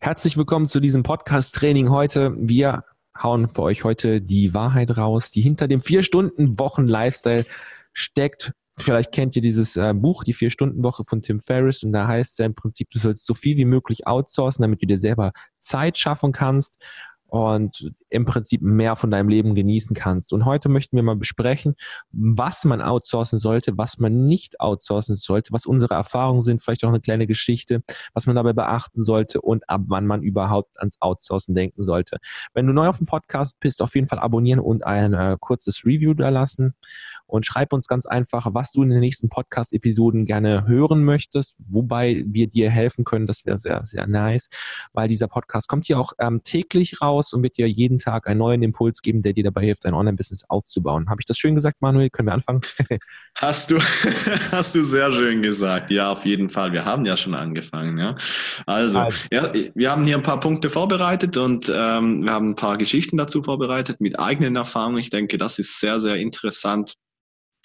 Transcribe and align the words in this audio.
Herzlich 0.00 0.36
willkommen 0.36 0.68
zu 0.68 0.78
diesem 0.78 1.02
Podcast-Training 1.02 1.90
heute. 1.90 2.32
Wir 2.38 2.84
hauen 3.20 3.48
für 3.48 3.62
euch 3.62 3.82
heute 3.82 4.20
die 4.20 4.54
Wahrheit 4.54 4.96
raus, 4.96 5.32
die 5.32 5.40
hinter 5.40 5.66
dem 5.66 5.80
Vier-Stunden-Wochen-Lifestyle 5.80 7.44
steckt. 7.92 8.52
Vielleicht 8.78 9.10
kennt 9.10 9.34
ihr 9.34 9.42
dieses 9.42 9.76
äh, 9.76 9.92
Buch, 9.94 10.22
die 10.22 10.34
Vier-Stunden-Woche 10.34 11.02
von 11.02 11.20
Tim 11.20 11.40
Ferriss, 11.40 11.82
und 11.82 11.92
da 11.92 12.06
heißt 12.06 12.30
es 12.30 12.38
ja 12.38 12.46
im 12.46 12.54
Prinzip, 12.54 12.88
du 12.90 13.00
sollst 13.00 13.26
so 13.26 13.34
viel 13.34 13.56
wie 13.56 13.64
möglich 13.64 14.06
outsourcen, 14.06 14.62
damit 14.62 14.80
du 14.80 14.86
dir 14.86 14.98
selber 14.98 15.32
Zeit 15.58 15.98
schaffen 15.98 16.30
kannst 16.30 16.78
und 17.28 17.92
im 18.08 18.24
Prinzip 18.24 18.62
mehr 18.62 18.96
von 18.96 19.10
deinem 19.10 19.28
Leben 19.28 19.54
genießen 19.54 19.94
kannst. 19.94 20.32
Und 20.32 20.46
heute 20.46 20.70
möchten 20.70 20.96
wir 20.96 21.02
mal 21.02 21.16
besprechen, 21.16 21.74
was 22.10 22.64
man 22.64 22.80
outsourcen 22.80 23.38
sollte, 23.38 23.76
was 23.76 23.98
man 23.98 24.26
nicht 24.26 24.60
outsourcen 24.60 25.14
sollte, 25.14 25.52
was 25.52 25.66
unsere 25.66 25.94
Erfahrungen 25.94 26.40
sind, 26.40 26.62
vielleicht 26.62 26.84
auch 26.84 26.88
eine 26.88 27.00
kleine 27.00 27.26
Geschichte, 27.26 27.82
was 28.14 28.26
man 28.26 28.34
dabei 28.34 28.54
beachten 28.54 29.04
sollte 29.04 29.42
und 29.42 29.68
ab 29.68 29.82
wann 29.88 30.06
man 30.06 30.22
überhaupt 30.22 30.78
ans 30.78 30.96
Outsourcen 31.00 31.54
denken 31.54 31.82
sollte. 31.82 32.16
Wenn 32.54 32.66
du 32.66 32.72
neu 32.72 32.88
auf 32.88 32.96
dem 32.96 33.06
Podcast 33.06 33.60
bist, 33.60 33.82
auf 33.82 33.94
jeden 33.94 34.06
Fall 34.06 34.18
abonnieren 34.18 34.60
und 34.60 34.86
ein 34.86 35.12
äh, 35.12 35.36
kurzes 35.38 35.84
Review 35.84 36.14
da 36.14 36.30
lassen 36.30 36.74
und 37.28 37.46
schreib 37.46 37.72
uns 37.72 37.86
ganz 37.86 38.06
einfach, 38.06 38.46
was 38.52 38.72
du 38.72 38.82
in 38.82 38.88
den 38.90 39.00
nächsten 39.00 39.28
Podcast-Episoden 39.28 40.24
gerne 40.24 40.66
hören 40.66 41.04
möchtest, 41.04 41.56
wobei 41.58 42.24
wir 42.26 42.48
dir 42.48 42.70
helfen 42.70 43.04
können. 43.04 43.26
Das 43.26 43.44
wäre 43.44 43.58
sehr, 43.58 43.84
sehr 43.84 44.06
nice, 44.06 44.48
weil 44.92 45.08
dieser 45.08 45.28
Podcast 45.28 45.68
kommt 45.68 45.86
hier 45.86 46.00
auch 46.00 46.12
ähm, 46.18 46.42
täglich 46.42 47.00
raus 47.02 47.32
und 47.32 47.42
wird 47.42 47.58
dir 47.58 47.68
jeden 47.68 47.98
Tag 47.98 48.26
einen 48.26 48.38
neuen 48.38 48.62
Impuls 48.62 49.02
geben, 49.02 49.22
der 49.22 49.34
dir 49.34 49.44
dabei 49.44 49.62
hilft, 49.62 49.84
dein 49.84 49.94
Online-Business 49.94 50.44
aufzubauen. 50.48 51.10
Habe 51.10 51.20
ich 51.20 51.26
das 51.26 51.38
schön 51.38 51.54
gesagt, 51.54 51.82
Manuel? 51.82 52.08
Können 52.10 52.28
wir 52.28 52.32
anfangen? 52.32 52.62
hast 53.34 53.70
du, 53.70 53.78
hast 54.52 54.74
du 54.74 54.82
sehr 54.82 55.12
schön 55.12 55.42
gesagt. 55.42 55.90
Ja, 55.90 56.10
auf 56.12 56.24
jeden 56.24 56.48
Fall. 56.48 56.72
Wir 56.72 56.86
haben 56.86 57.04
ja 57.04 57.16
schon 57.16 57.34
angefangen. 57.34 57.98
Ja. 57.98 58.16
Also, 58.64 59.00
also. 59.00 59.26
Ja, 59.30 59.52
wir 59.74 59.90
haben 59.90 60.04
hier 60.04 60.16
ein 60.16 60.22
paar 60.22 60.40
Punkte 60.40 60.70
vorbereitet 60.70 61.36
und 61.36 61.68
ähm, 61.68 62.24
wir 62.24 62.32
haben 62.32 62.50
ein 62.50 62.56
paar 62.56 62.78
Geschichten 62.78 63.18
dazu 63.18 63.42
vorbereitet 63.42 64.00
mit 64.00 64.18
eigenen 64.18 64.56
Erfahrungen. 64.56 64.98
Ich 64.98 65.10
denke, 65.10 65.36
das 65.36 65.58
ist 65.58 65.78
sehr, 65.78 66.00
sehr 66.00 66.16
interessant 66.16 66.94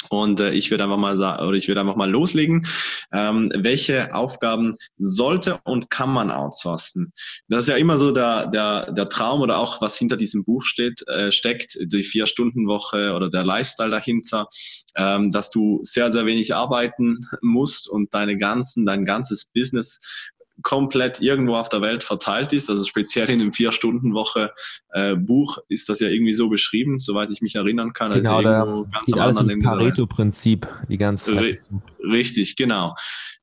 und 0.10 0.40
äh, 0.40 0.52
ich 0.52 0.72
würde 0.72 0.84
einfach 0.84 0.98
mal 0.98 1.18
sagen, 1.18 1.46
oder 1.46 1.58
ich 1.58 1.68
würde 1.68 1.82
einfach 1.82 1.96
mal 1.96 2.10
loslegen. 2.10 2.66
Ähm, 3.12 3.52
welche 3.56 4.14
Aufgaben 4.14 4.76
sollte 4.98 5.60
und 5.64 5.90
kann 5.90 6.12
man 6.12 6.32
outsourcen? 6.32 7.14
Das 7.48 7.66
ist 7.66 7.70
ja 7.70 7.76
immer 7.76 7.98
so 7.98 8.12
der, 8.12 8.48
der, 8.48 8.92
der 8.92 9.10
Traum 9.10 9.42
oder 9.42 9.60
auch 9.60 9.82
was 9.82 9.98
hinter 9.98 10.18
diesem 10.18 10.44
Buch 10.44 10.64
steht, 10.64 11.08
äh, 11.08 11.32
steckt, 11.32 11.78
die 11.82 12.04
Vier-Stunden-Woche 12.04 13.14
oder 13.14 13.30
der 13.30 13.44
Lifestyle 13.44 13.92
dahinter, 13.92 14.48
ähm, 14.96 15.32
dass 15.32 15.52
du 15.52 15.80
sehr, 15.82 16.12
sehr 16.12 16.26
wenig 16.26 16.56
arbeiten 16.56 17.22
musst 17.42 17.90
und 17.90 18.14
deine 18.14 18.38
ganzen, 18.38 18.86
dein 18.86 19.06
ganzes 19.06 19.46
Business 19.54 20.32
komplett 20.64 21.22
irgendwo 21.22 21.56
auf 21.56 21.70
der 21.70 21.82
Welt 21.82 22.04
verteilt 22.04 22.54
ist. 22.54 22.70
Also 22.70 22.84
speziell 22.84 23.30
in 23.30 23.40
dem 23.40 23.54
Vier-Stunden-Woche-Buch 23.54 25.58
äh, 25.58 25.62
ist 25.70 25.90
das 25.90 26.00
ja 26.00 26.08
irgendwie 26.08 26.34
so 26.34 26.50
beschrieben, 26.50 27.00
soweit 27.00 27.30
ich 27.30 27.42
mich 27.42 27.56
erinnern 27.56 27.94
kann. 27.94 28.12
Also 28.12 28.38
genau, 28.38 28.60
also 28.60 28.88
ganz 28.92 29.14
am 29.14 29.20
anderen 29.20 29.50
Ende. 29.50 29.66
Pareto-Prinzip 29.66 30.68
die 30.90 30.98
ganze 30.98 31.36
Zeit. 31.36 31.62
Richtig, 32.00 32.56
genau. 32.56 32.96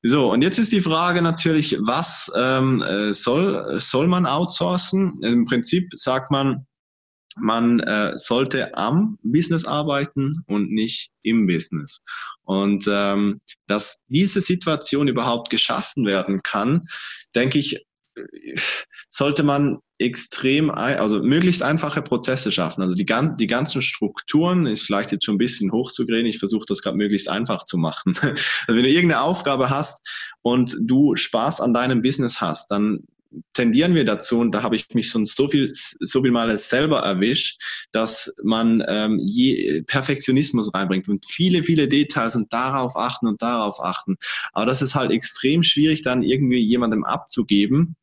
So, 0.02 0.32
und 0.32 0.42
jetzt 0.42 0.58
ist 0.58 0.72
die 0.72 0.80
Frage 0.80 1.22
natürlich, 1.22 1.78
was 1.80 2.32
ähm, 2.36 2.82
äh, 2.82 3.12
soll, 3.12 3.80
soll 3.80 4.06
man 4.06 4.26
outsourcen? 4.26 5.14
Im 5.22 5.44
Prinzip 5.44 5.90
sagt 5.94 6.30
man, 6.30 6.66
man 7.40 7.80
äh, 7.80 8.12
sollte 8.14 8.74
am 8.74 9.18
Business 9.22 9.64
arbeiten 9.64 10.44
und 10.46 10.70
nicht 10.70 11.10
im 11.22 11.46
Business. 11.46 12.02
Und 12.44 12.86
ähm, 12.90 13.40
dass 13.66 14.00
diese 14.08 14.40
Situation 14.40 15.08
überhaupt 15.08 15.50
geschaffen 15.50 16.06
werden 16.06 16.42
kann, 16.42 16.82
denke 17.34 17.58
ich, 17.58 17.84
sollte 19.08 19.42
man 19.42 19.78
extrem, 19.98 20.70
also 20.70 21.20
möglichst 21.20 21.62
einfache 21.62 22.00
Prozesse 22.00 22.50
schaffen. 22.50 22.82
Also 22.82 22.94
die, 22.94 23.04
die 23.04 23.46
ganzen 23.46 23.82
Strukturen 23.82 24.66
ist 24.66 24.82
vielleicht 24.82 25.12
jetzt 25.12 25.24
schon 25.24 25.34
ein 25.34 25.38
bisschen 25.38 25.72
hochzugehen. 25.72 26.26
Ich 26.26 26.38
versuche 26.38 26.64
das 26.66 26.80
gerade 26.80 26.96
möglichst 26.96 27.28
einfach 27.28 27.64
zu 27.64 27.76
machen. 27.76 28.14
Also 28.22 28.76
wenn 28.76 28.84
du 28.84 28.90
irgendeine 28.90 29.22
Aufgabe 29.22 29.70
hast 29.70 30.06
und 30.42 30.76
du 30.80 31.16
Spaß 31.16 31.60
an 31.60 31.74
deinem 31.74 32.02
Business 32.02 32.40
hast, 32.40 32.70
dann 32.70 33.00
tendieren 33.52 33.94
wir 33.94 34.04
dazu, 34.04 34.38
und 34.38 34.52
da 34.52 34.62
habe 34.62 34.76
ich 34.76 34.86
mich 34.94 35.08
schon 35.08 35.24
so 35.24 35.48
viel, 35.48 35.70
so 35.72 36.22
viel 36.22 36.30
Mal 36.30 36.56
selber 36.58 37.00
erwischt, 37.00 37.60
dass 37.92 38.32
man 38.42 38.82
ähm, 38.88 39.20
je 39.22 39.82
Perfektionismus 39.86 40.72
reinbringt 40.74 41.08
und 41.08 41.24
viele, 41.26 41.62
viele 41.62 41.88
Details 41.88 42.36
und 42.36 42.52
darauf 42.52 42.96
achten 42.96 43.26
und 43.26 43.42
darauf 43.42 43.80
achten. 43.82 44.16
Aber 44.52 44.66
das 44.66 44.82
ist 44.82 44.94
halt 44.94 45.12
extrem 45.12 45.62
schwierig, 45.62 46.02
dann 46.02 46.22
irgendwie 46.22 46.60
jemandem 46.60 47.04
abzugeben, 47.04 47.96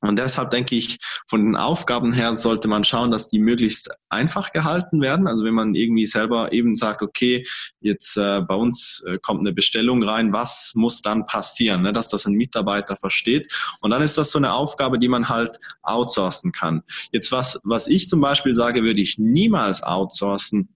und 0.00 0.18
deshalb 0.18 0.50
denke 0.50 0.76
ich, 0.76 0.98
von 1.28 1.44
den 1.44 1.56
Aufgaben 1.56 2.12
her 2.12 2.34
sollte 2.34 2.68
man 2.68 2.84
schauen, 2.84 3.10
dass 3.10 3.28
die 3.28 3.38
möglichst 3.38 3.90
einfach 4.08 4.50
gehalten 4.50 5.02
werden. 5.02 5.26
Also 5.26 5.44
wenn 5.44 5.54
man 5.54 5.74
irgendwie 5.74 6.06
selber 6.06 6.52
eben 6.52 6.74
sagt, 6.74 7.02
okay, 7.02 7.44
jetzt 7.80 8.16
äh, 8.16 8.40
bei 8.40 8.54
uns 8.54 9.04
äh, 9.06 9.18
kommt 9.20 9.40
eine 9.40 9.52
Bestellung 9.52 10.02
rein, 10.02 10.32
was 10.32 10.72
muss 10.74 11.02
dann 11.02 11.26
passieren, 11.26 11.82
ne? 11.82 11.92
dass 11.92 12.08
das 12.08 12.24
ein 12.24 12.34
Mitarbeiter 12.34 12.96
versteht. 12.96 13.52
Und 13.82 13.90
dann 13.90 14.02
ist 14.02 14.16
das 14.16 14.32
so 14.32 14.38
eine 14.38 14.54
Aufgabe, 14.54 14.98
die 14.98 15.08
man 15.08 15.28
halt 15.28 15.58
outsourcen 15.82 16.52
kann. 16.52 16.82
Jetzt 17.12 17.30
was, 17.30 17.60
was 17.64 17.86
ich 17.86 18.08
zum 18.08 18.22
Beispiel 18.22 18.54
sage, 18.54 18.82
würde 18.82 19.02
ich 19.02 19.18
niemals 19.18 19.82
outsourcen, 19.82 20.70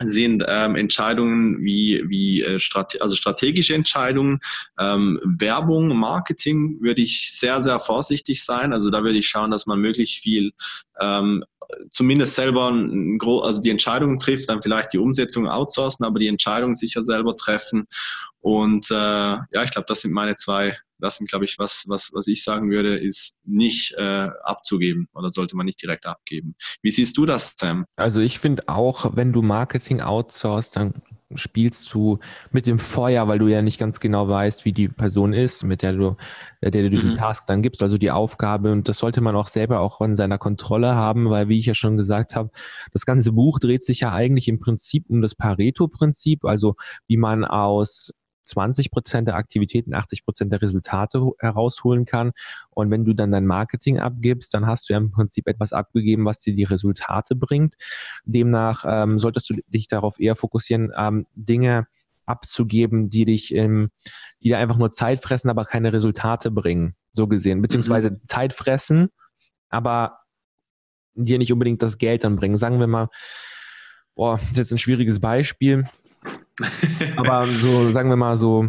sind 0.00 0.44
ähm, 0.48 0.76
Entscheidungen 0.76 1.62
wie, 1.62 2.02
wie 2.06 2.42
äh, 2.42 2.58
strate 2.60 3.00
also 3.02 3.14
strategische 3.14 3.74
Entscheidungen, 3.74 4.40
ähm, 4.80 5.20
Werbung, 5.24 5.96
Marketing 5.96 6.78
würde 6.80 7.02
ich 7.02 7.30
sehr, 7.30 7.62
sehr 7.62 7.78
vorsichtig 7.78 8.42
sein. 8.42 8.72
Also 8.72 8.90
da 8.90 9.02
würde 9.02 9.18
ich 9.18 9.28
schauen, 9.28 9.50
dass 9.50 9.66
man 9.66 9.80
möglichst 9.80 10.22
viel 10.22 10.52
ähm, 11.00 11.44
zumindest 11.90 12.34
selber 12.34 12.72
also 13.42 13.60
die 13.60 13.70
Entscheidungen 13.70 14.18
trifft, 14.18 14.48
dann 14.48 14.62
vielleicht 14.62 14.92
die 14.92 14.98
Umsetzung 14.98 15.48
outsourcen, 15.48 16.04
aber 16.04 16.18
die 16.18 16.28
Entscheidung 16.28 16.74
sicher 16.74 17.02
selber 17.02 17.34
treffen. 17.36 17.86
Und 18.40 18.90
äh, 18.90 18.94
ja, 18.94 19.64
ich 19.64 19.70
glaube, 19.70 19.86
das 19.86 20.00
sind 20.02 20.12
meine 20.12 20.36
zwei 20.36 20.76
das 21.02 21.18
sind, 21.18 21.28
glaube 21.28 21.44
ich, 21.44 21.58
was, 21.58 21.84
was, 21.88 22.10
was 22.14 22.26
ich 22.26 22.44
sagen 22.44 22.70
würde, 22.70 22.98
ist 22.98 23.34
nicht 23.44 23.94
äh, 23.98 24.28
abzugeben 24.42 25.08
oder 25.14 25.30
sollte 25.30 25.56
man 25.56 25.66
nicht 25.66 25.82
direkt 25.82 26.06
abgeben. 26.06 26.54
Wie 26.80 26.90
siehst 26.90 27.18
du 27.18 27.26
das, 27.26 27.56
Sam? 27.58 27.84
Also 27.96 28.20
ich 28.20 28.38
finde 28.38 28.68
auch, 28.68 29.16
wenn 29.16 29.32
du 29.32 29.42
Marketing 29.42 30.00
outsourcest, 30.00 30.76
dann 30.76 31.02
spielst 31.34 31.92
du 31.94 32.18
mit 32.50 32.66
dem 32.66 32.78
Feuer, 32.78 33.28
weil 33.28 33.38
du 33.38 33.48
ja 33.48 33.62
nicht 33.62 33.78
ganz 33.78 34.00
genau 34.00 34.28
weißt, 34.28 34.64
wie 34.64 34.72
die 34.72 34.88
Person 34.88 35.32
ist, 35.32 35.64
mit 35.64 35.82
der 35.82 35.94
du, 35.94 36.16
der, 36.62 36.70
der 36.70 36.90
du 36.90 36.96
mhm. 36.98 37.00
den 37.00 37.16
Task 37.16 37.44
dann 37.46 37.62
gibst, 37.62 37.82
also 37.82 37.98
die 37.98 38.10
Aufgabe. 38.10 38.72
Und 38.72 38.88
das 38.88 38.98
sollte 38.98 39.20
man 39.20 39.36
auch 39.36 39.46
selber 39.46 39.80
auch 39.80 40.00
in 40.00 40.16
seiner 40.16 40.38
Kontrolle 40.38 40.94
haben, 40.94 41.30
weil, 41.30 41.48
wie 41.48 41.58
ich 41.58 41.66
ja 41.66 41.74
schon 41.74 41.96
gesagt 41.96 42.36
habe, 42.36 42.50
das 42.92 43.06
ganze 43.06 43.32
Buch 43.32 43.58
dreht 43.58 43.82
sich 43.82 44.00
ja 44.00 44.12
eigentlich 44.12 44.48
im 44.48 44.60
Prinzip 44.60 45.04
um 45.08 45.22
das 45.22 45.34
Pareto-Prinzip, 45.34 46.44
also 46.44 46.76
wie 47.06 47.16
man 47.16 47.44
aus 47.44 48.12
20 48.44 48.90
Prozent 48.90 49.28
der 49.28 49.36
Aktivitäten 49.36 49.94
80 49.94 50.24
Prozent 50.24 50.52
der 50.52 50.62
Resultate 50.62 51.20
herausholen 51.38 52.04
kann. 52.04 52.32
Und 52.70 52.90
wenn 52.90 53.04
du 53.04 53.12
dann 53.12 53.30
dein 53.30 53.46
Marketing 53.46 53.98
abgibst, 53.98 54.54
dann 54.54 54.66
hast 54.66 54.88
du 54.88 54.94
ja 54.94 54.98
im 54.98 55.10
Prinzip 55.10 55.48
etwas 55.48 55.72
abgegeben, 55.72 56.24
was 56.24 56.40
dir 56.40 56.54
die 56.54 56.64
Resultate 56.64 57.34
bringt. 57.36 57.74
Demnach 58.24 58.84
ähm, 58.86 59.18
solltest 59.18 59.48
du 59.50 59.54
dich 59.66 59.88
darauf 59.88 60.18
eher 60.20 60.36
fokussieren, 60.36 60.92
ähm, 60.96 61.26
Dinge 61.34 61.86
abzugeben, 62.26 63.10
die 63.10 63.24
dich, 63.24 63.54
ähm, 63.54 63.90
die 64.42 64.48
dir 64.48 64.58
einfach 64.58 64.78
nur 64.78 64.90
Zeit 64.90 65.20
fressen, 65.20 65.50
aber 65.50 65.64
keine 65.64 65.92
Resultate 65.92 66.50
bringen, 66.50 66.94
so 67.12 67.26
gesehen. 67.26 67.62
Beziehungsweise 67.62 68.12
mhm. 68.12 68.20
Zeit 68.26 68.52
fressen, 68.52 69.08
aber 69.68 70.18
dir 71.14 71.38
nicht 71.38 71.52
unbedingt 71.52 71.82
das 71.82 71.98
Geld 71.98 72.24
dann 72.24 72.36
bringen. 72.36 72.56
Sagen 72.56 72.80
wir 72.80 72.86
mal, 72.86 73.08
boah, 74.14 74.38
das 74.38 74.50
ist 74.50 74.56
jetzt 74.56 74.72
ein 74.72 74.78
schwieriges 74.78 75.20
Beispiel. 75.20 75.88
Aber 77.16 77.46
so, 77.46 77.90
sagen 77.90 78.08
wir 78.08 78.16
mal 78.16 78.36
so, 78.36 78.68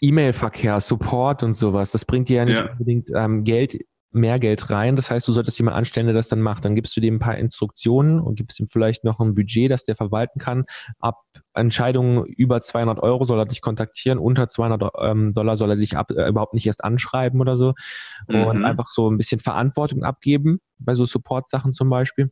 E-Mail-Verkehr, 0.00 0.80
Support 0.80 1.42
und 1.42 1.54
sowas, 1.54 1.92
das 1.92 2.04
bringt 2.04 2.28
dir 2.28 2.38
ja 2.38 2.44
nicht 2.44 2.60
ja. 2.60 2.70
unbedingt 2.72 3.10
ähm, 3.14 3.44
Geld, 3.44 3.78
mehr 4.12 4.38
Geld 4.38 4.68
rein. 4.68 4.96
Das 4.96 5.10
heißt, 5.10 5.26
du 5.26 5.32
solltest 5.32 5.58
jemanden 5.58 5.78
anstellen, 5.78 6.06
der 6.06 6.14
das 6.14 6.28
dann 6.28 6.40
macht. 6.40 6.64
Dann 6.64 6.74
gibst 6.74 6.96
du 6.96 7.00
dem 7.00 7.16
ein 7.16 7.18
paar 7.18 7.38
Instruktionen 7.38 8.20
und 8.20 8.34
gibst 8.34 8.60
ihm 8.60 8.68
vielleicht 8.68 9.04
noch 9.04 9.20
ein 9.20 9.34
Budget, 9.34 9.70
das 9.70 9.84
der 9.84 9.96
verwalten 9.96 10.38
kann. 10.38 10.64
Ab 10.98 11.22
Entscheidungen 11.54 12.26
über 12.26 12.60
200 12.60 13.00
Euro 13.02 13.24
soll 13.24 13.38
er 13.38 13.46
dich 13.46 13.62
kontaktieren, 13.62 14.18
unter 14.18 14.48
200 14.48 14.92
ähm, 15.00 15.32
Dollar 15.32 15.56
soll 15.56 15.70
er 15.70 15.76
dich 15.76 15.96
ab, 15.96 16.10
äh, 16.10 16.28
überhaupt 16.28 16.54
nicht 16.54 16.66
erst 16.66 16.84
anschreiben 16.84 17.40
oder 17.40 17.56
so. 17.56 17.72
Mhm. 18.28 18.44
Und 18.44 18.64
einfach 18.64 18.90
so 18.90 19.10
ein 19.10 19.16
bisschen 19.16 19.40
Verantwortung 19.40 20.04
abgeben, 20.04 20.60
bei 20.78 20.94
so 20.94 21.06
Support-Sachen 21.06 21.72
zum 21.72 21.88
Beispiel. 21.88 22.30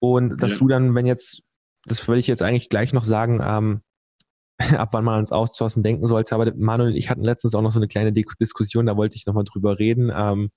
Und 0.00 0.40
dass 0.42 0.52
ja. 0.52 0.58
du 0.58 0.68
dann, 0.68 0.94
wenn 0.94 1.06
jetzt 1.06 1.42
das 1.88 2.06
würde 2.06 2.20
ich 2.20 2.26
jetzt 2.26 2.42
eigentlich 2.42 2.68
gleich 2.68 2.92
noch 2.92 3.04
sagen, 3.04 3.40
ähm, 3.42 3.80
ab 4.76 4.90
wann 4.92 5.04
man 5.04 5.14
ans 5.14 5.32
Outsourcen 5.32 5.82
denken 5.82 6.06
sollte. 6.06 6.34
Aber 6.34 6.52
Manuel 6.56 6.90
und 6.90 6.96
ich 6.96 7.10
hatten 7.10 7.22
letztens 7.22 7.54
auch 7.54 7.62
noch 7.62 7.70
so 7.70 7.78
eine 7.78 7.88
kleine 7.88 8.12
Diskussion, 8.12 8.86
da 8.86 8.96
wollte 8.96 9.16
ich 9.16 9.26
nochmal 9.26 9.44
drüber 9.44 9.78
reden. 9.78 10.12
Ähm, 10.14 10.50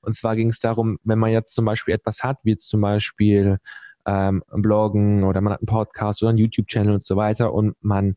und 0.00 0.14
zwar 0.14 0.36
ging 0.36 0.50
es 0.50 0.60
darum, 0.60 0.98
wenn 1.02 1.18
man 1.18 1.30
jetzt 1.30 1.54
zum 1.54 1.64
Beispiel 1.64 1.94
etwas 1.94 2.22
hat, 2.22 2.38
wie 2.44 2.56
zum 2.56 2.80
Beispiel 2.80 3.58
ähm, 4.06 4.42
Bloggen 4.52 5.24
oder 5.24 5.40
man 5.40 5.52
hat 5.52 5.60
einen 5.60 5.66
Podcast 5.66 6.22
oder 6.22 6.30
einen 6.30 6.38
YouTube-Channel 6.38 6.94
und 6.94 7.02
so 7.02 7.16
weiter 7.16 7.52
und 7.52 7.74
man 7.80 8.14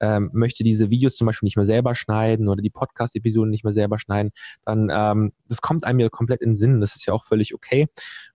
ähm, 0.00 0.30
möchte 0.32 0.64
diese 0.64 0.90
Videos 0.90 1.16
zum 1.16 1.26
Beispiel 1.26 1.46
nicht 1.46 1.56
mehr 1.56 1.66
selber 1.66 1.94
schneiden 1.94 2.48
oder 2.48 2.62
die 2.62 2.70
Podcast-Episoden 2.70 3.50
nicht 3.50 3.64
mehr 3.64 3.72
selber 3.72 3.98
schneiden, 3.98 4.32
dann 4.64 4.90
ähm, 4.92 5.32
das 5.48 5.62
kommt 5.62 5.84
einem 5.84 6.00
ja 6.00 6.08
komplett 6.10 6.42
in 6.42 6.50
den 6.50 6.56
Sinn. 6.56 6.80
Das 6.80 6.94
ist 6.94 7.06
ja 7.06 7.14
auch 7.14 7.24
völlig 7.24 7.54
okay. 7.54 7.88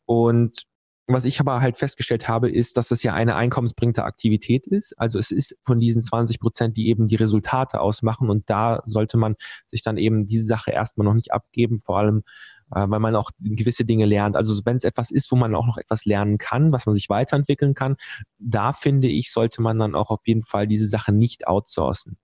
Und 0.06 0.64
was 1.08 1.26
ich 1.26 1.40
aber 1.40 1.62
halt 1.62 1.78
festgestellt 1.78 2.28
habe, 2.28 2.50
ist, 2.50 2.78
dass 2.78 2.90
es 2.90 3.04
ja 3.04 3.14
eine 3.14 3.36
einkommensbringende 3.36 4.04
Aktivität 4.04 4.66
ist. 4.66 4.98
Also 4.98 5.20
es 5.20 5.32
ist 5.32 5.56
von 5.62 5.80
diesen 5.80 6.02
20 6.02 6.40
Prozent, 6.40 6.78
die 6.78 6.88
eben 6.88 7.06
die 7.06 7.16
Resultate 7.16 7.80
ausmachen. 7.80 8.30
Und 8.30 8.50
da 8.50 8.82
sollte 8.86 9.18
man 9.18 9.36
sich 9.68 9.84
dann 9.84 9.98
eben 9.98 10.26
diese 10.26 10.46
Sache 10.46 10.72
erstmal 10.72 11.06
noch 11.06 11.14
nicht 11.14 11.32
abgeben, 11.32 11.78
vor 11.78 12.00
allem, 12.00 12.24
äh, 12.72 12.86
weil 12.88 13.00
man 13.00 13.16
auch 13.16 13.30
gewisse 13.40 13.86
Dinge 13.86 14.06
lernt. 14.06 14.36
Also 14.36 14.60
wenn 14.66 14.78
es 14.78 14.84
etwas 14.84 15.12
ist, 15.12 15.32
wo 15.32 15.36
man 15.36 15.54
auch 15.54 15.68
noch 15.68 15.78
etwas 15.78 16.06
lernen 16.06 16.40
kann, 16.40 16.72
was 16.72 16.88
man 16.88 16.96
sich 16.96 17.08
weiterentwickeln 17.08 17.76
kann, 17.76 17.98
da 18.40 18.74
finde 18.74 19.08
ich, 19.08 19.32
sollte 19.32 19.62
man 19.62 19.78
dann 19.78 19.94
auch 19.94 20.10
auf 20.10 20.26
jeden 20.26 20.44
Fall 20.44 20.68
diese 20.68 20.88
Sache 20.88 21.12
nicht 21.12 21.48
outsourcen. 21.48 22.18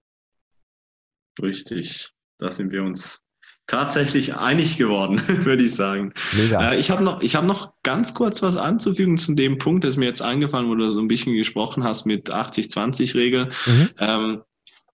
Richtig. 1.40 2.14
Da 2.40 2.52
sind 2.52 2.72
wir 2.72 2.84
uns 2.84 3.22
tatsächlich 3.68 4.36
einig 4.36 4.78
geworden, 4.78 5.22
würde 5.46 5.64
ich 5.64 5.76
sagen. 5.76 6.14
Mega. 6.34 6.72
Äh, 6.72 6.80
ich 6.80 6.92
habe 6.92 7.04
noch, 7.04 7.22
hab 7.22 7.46
noch 7.46 7.74
ganz 7.84 8.14
kurz 8.14 8.42
was 8.42 8.58
anzufügen 8.58 9.18
zu 9.18 9.34
dem 9.34 9.58
Punkt, 9.58 9.84
das 9.84 9.98
mir 9.98 10.06
jetzt 10.06 10.22
eingefallen, 10.22 10.70
wo 10.70 10.76
du 10.76 10.90
so 10.90 11.00
ein 11.00 11.08
bisschen 11.08 11.34
gesprochen 11.36 11.84
hast 11.84 12.06
mit 12.06 12.34
80-20-Regel. 12.34 13.50
Mhm. 13.66 13.90
Ähm, 14.00 14.42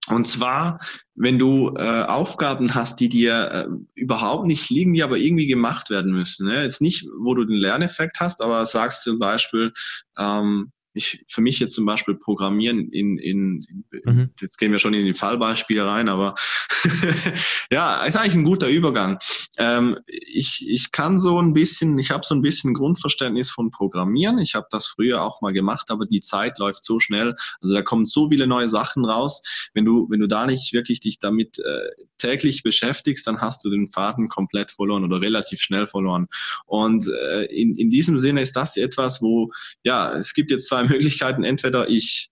und 0.10 0.26
zwar, 0.26 0.80
wenn 1.16 1.38
du 1.38 1.76
äh, 1.76 2.04
Aufgaben 2.04 2.74
hast, 2.76 3.00
die 3.00 3.10
dir 3.10 3.52
äh, 3.52 3.66
überhaupt 3.94 4.48
nicht 4.48 4.70
liegen, 4.70 4.94
die 4.94 5.04
aber 5.04 5.18
irgendwie 5.18 5.48
gemacht 5.48 5.90
werden 5.90 6.14
müssen. 6.14 6.48
Ne? 6.48 6.64
Jetzt 6.64 6.82
nicht, 6.82 7.08
wo 7.20 7.34
du 7.34 7.44
den 7.44 7.58
Lerneffekt 7.58 8.20
hast, 8.20 8.42
aber 8.42 8.66
sagst 8.66 9.04
zum 9.04 9.20
Beispiel, 9.20 9.74
ähm, 10.18 10.72
ich, 10.98 11.24
für 11.28 11.42
mich 11.42 11.60
jetzt 11.60 11.76
zum 11.76 11.86
Beispiel 11.86 12.16
Programmieren 12.16 12.92
in, 12.92 13.18
in, 13.18 13.62
in 14.02 14.14
mhm. 14.14 14.30
jetzt 14.42 14.58
gehen 14.58 14.72
wir 14.72 14.80
schon 14.80 14.94
in 14.94 15.06
die 15.06 15.14
Fallbeispiele 15.14 15.86
rein, 15.86 16.10
aber 16.10 16.36
ja, 17.72 18.04
ist 18.04 18.18
eigentlich 18.18 18.34
ein 18.34 18.44
guter 18.44 18.68
Übergang. 18.68 19.18
Ähm, 19.58 19.98
ich, 20.08 20.66
ich 20.68 20.92
kann 20.92 21.20
so 21.20 21.40
ein 21.42 21.54
bisschen, 21.54 21.98
ich 22.00 22.12
habe 22.12 22.26
so 22.26 22.36
ein 22.36 22.42
bisschen 22.42 22.74
Grundverständnis 22.74 23.50
von 23.50 23.72
Programmieren. 23.72 24.40
Ich 24.40 24.56
habe 24.56 24.68
das 24.70 24.88
früher 24.88 25.22
auch 25.22 25.42
mal 25.42 25.54
gemacht, 25.54 25.90
aber 25.92 26.06
die 26.06 26.22
Zeit 26.22 26.60
läuft 26.60 26.84
so 26.84 27.00
schnell. 27.00 27.36
Also 27.62 27.76
da 27.76 27.82
kommen 27.82 28.06
so 28.06 28.30
viele 28.30 28.48
neue 28.48 28.68
Sachen 28.68 29.06
raus. 29.06 29.70
Wenn 29.74 29.86
du, 29.86 30.08
wenn 30.10 30.20
du 30.20 30.28
da 30.28 30.46
nicht 30.46 30.74
wirklich 30.74 31.00
dich 31.00 31.20
damit 31.20 31.60
äh, 31.60 31.90
täglich 32.18 32.64
beschäftigst, 32.64 33.26
dann 33.28 33.42
hast 33.42 33.64
du 33.64 33.70
den 33.70 33.90
Faden 33.90 34.28
komplett 34.28 34.72
verloren 34.72 35.04
oder 35.04 35.22
relativ 35.22 35.62
schnell 35.62 35.88
verloren. 35.88 36.28
Und 36.66 37.08
äh, 37.08 37.46
in, 37.46 37.76
in 37.78 37.90
diesem 37.90 38.18
Sinne 38.18 38.42
ist 38.42 38.56
das 38.56 38.78
etwas, 38.78 39.22
wo, 39.22 39.52
ja, 39.84 40.12
es 40.12 40.34
gibt 40.34 40.52
jetzt 40.52 40.68
zwei 40.68 40.87
Möglichkeiten. 40.90 41.44
Entweder 41.44 41.90
ich, 41.90 42.30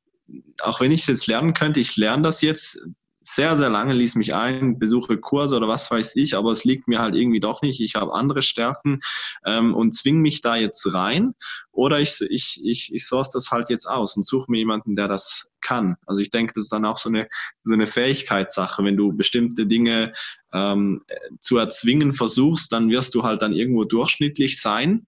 auch 0.60 0.82
wenn 0.82 0.92
ich 0.92 1.02
es 1.02 1.08
jetzt 1.08 1.28
lernen 1.28 1.54
könnte, 1.54 1.80
ich 1.80 1.96
lerne 1.98 2.24
das 2.24 2.42
jetzt 2.42 2.80
sehr, 3.28 3.58
sehr 3.58 3.70
lange, 3.70 3.94
ließ 3.94 4.16
mich 4.16 4.36
ein, 4.36 4.78
besuche 4.78 5.18
Kurse 5.18 5.56
oder 5.56 5.68
was 5.68 5.90
weiß 5.90 6.16
ich, 6.16 6.38
aber 6.38 6.52
es 6.52 6.64
liegt 6.64 6.88
mir 6.88 7.00
halt 7.00 7.16
irgendwie 7.16 7.40
doch 7.40 7.64
nicht. 7.64 7.82
Ich 7.82 7.96
habe 7.96 8.14
andere 8.14 8.44
Stärken 8.44 9.00
ähm, 9.44 9.74
und 9.74 9.96
zwinge 9.96 10.20
mich 10.20 10.42
da 10.42 10.56
jetzt 10.56 10.94
rein. 10.94 11.34
Oder 11.72 12.00
ich, 12.00 12.22
ich, 12.30 12.62
ich, 12.64 12.94
ich 12.94 13.06
source 13.06 13.32
das 13.32 13.50
halt 13.50 13.72
jetzt 13.72 13.88
aus 13.88 14.16
und 14.16 14.28
suche 14.28 14.52
mir 14.52 14.60
jemanden, 14.60 14.96
der 14.96 15.08
das 15.08 15.50
kann. 15.60 15.96
Also 16.06 16.22
ich 16.22 16.30
denke, 16.30 16.54
das 16.54 16.66
ist 16.66 16.72
dann 16.72 16.86
auch 16.86 17.00
so 17.00 17.10
eine, 17.10 17.28
so 17.64 17.74
eine 17.74 17.88
Fähigkeitssache. 17.88 18.84
Wenn 18.84 18.96
du 18.96 19.12
bestimmte 19.12 19.66
Dinge 19.66 20.14
ähm, 20.54 21.02
zu 21.40 21.58
erzwingen 21.58 22.14
versuchst, 22.14 22.72
dann 22.72 22.90
wirst 22.92 23.16
du 23.16 23.24
halt 23.24 23.42
dann 23.42 23.54
irgendwo 23.54 23.86
durchschnittlich 23.86 24.62
sein 24.62 25.08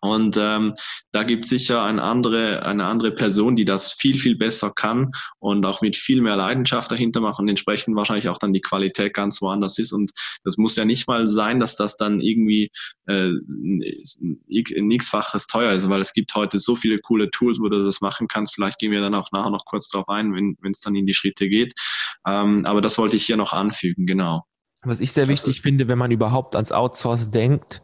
und 0.00 0.36
ähm, 0.38 0.74
da 1.12 1.22
gibt 1.22 1.44
es 1.44 1.50
sicher 1.50 1.82
eine 1.82 2.02
andere, 2.02 2.64
eine 2.64 2.84
andere 2.84 3.12
Person, 3.12 3.56
die 3.56 3.64
das 3.64 3.92
viel, 3.92 4.18
viel 4.18 4.36
besser 4.36 4.70
kann 4.70 5.12
und 5.38 5.64
auch 5.64 5.80
mit 5.80 5.96
viel 5.96 6.20
mehr 6.20 6.36
Leidenschaft 6.36 6.90
dahinter 6.90 7.20
macht 7.20 7.38
und 7.38 7.48
entsprechend 7.48 7.96
wahrscheinlich 7.96 8.28
auch 8.28 8.38
dann 8.38 8.52
die 8.52 8.60
Qualität 8.60 9.14
ganz 9.14 9.40
woanders 9.40 9.78
ist. 9.78 9.92
Und 9.92 10.12
das 10.44 10.58
muss 10.58 10.76
ja 10.76 10.84
nicht 10.84 11.08
mal 11.08 11.26
sein, 11.26 11.60
dass 11.60 11.76
das 11.76 11.96
dann 11.96 12.20
irgendwie 12.20 12.70
äh, 13.06 13.30
x-faches 14.48 15.46
teuer 15.46 15.72
ist, 15.72 15.88
weil 15.88 16.00
es 16.00 16.12
gibt 16.12 16.34
heute 16.34 16.58
so 16.58 16.74
viele 16.74 16.98
coole 16.98 17.30
Tools, 17.30 17.58
wo 17.60 17.68
du 17.68 17.82
das 17.82 18.00
machen 18.00 18.28
kannst. 18.28 18.54
Vielleicht 18.54 18.78
gehen 18.78 18.92
wir 18.92 19.00
dann 19.00 19.14
auch 19.14 19.30
nachher 19.32 19.50
noch 19.50 19.64
kurz 19.64 19.88
darauf 19.88 20.08
ein, 20.08 20.34
wenn 20.34 20.72
es 20.72 20.80
dann 20.80 20.94
in 20.94 21.06
die 21.06 21.14
Schritte 21.14 21.48
geht. 21.48 21.72
Ähm, 22.26 22.64
aber 22.66 22.80
das 22.80 22.98
wollte 22.98 23.16
ich 23.16 23.24
hier 23.24 23.36
noch 23.36 23.52
anfügen, 23.52 24.06
genau. 24.06 24.44
Was 24.82 25.00
ich 25.00 25.12
sehr 25.12 25.26
wichtig 25.26 25.56
also, 25.56 25.62
finde, 25.62 25.88
wenn 25.88 25.98
man 25.98 26.10
überhaupt 26.10 26.54
ans 26.54 26.70
Outsource 26.70 27.30
denkt, 27.30 27.82